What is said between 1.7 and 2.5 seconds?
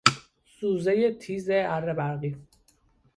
برقی